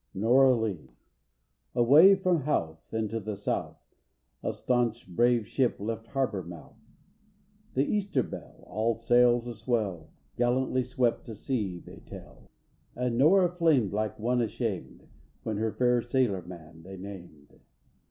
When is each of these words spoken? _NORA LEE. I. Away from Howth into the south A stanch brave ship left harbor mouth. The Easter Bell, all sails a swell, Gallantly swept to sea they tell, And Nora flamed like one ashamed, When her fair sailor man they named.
_NORA 0.19 0.55
LEE. 0.55 0.89
I. 1.75 1.79
Away 1.79 2.15
from 2.15 2.39
Howth 2.39 2.91
into 2.91 3.19
the 3.19 3.37
south 3.37 3.77
A 4.41 4.51
stanch 4.51 5.07
brave 5.07 5.45
ship 5.47 5.75
left 5.79 6.07
harbor 6.07 6.41
mouth. 6.41 6.79
The 7.75 7.85
Easter 7.85 8.23
Bell, 8.23 8.63
all 8.65 8.95
sails 8.97 9.45
a 9.45 9.53
swell, 9.53 10.09
Gallantly 10.37 10.83
swept 10.83 11.27
to 11.27 11.35
sea 11.35 11.77
they 11.77 11.97
tell, 11.97 12.49
And 12.95 13.19
Nora 13.19 13.47
flamed 13.47 13.93
like 13.93 14.17
one 14.17 14.41
ashamed, 14.41 15.07
When 15.43 15.57
her 15.57 15.71
fair 15.71 16.01
sailor 16.01 16.41
man 16.41 16.81
they 16.81 16.97
named. 16.97 17.59